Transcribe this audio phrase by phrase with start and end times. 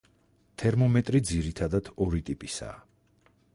[0.61, 2.83] თერმომეტრი ძირითადად ორი ტიპისაა.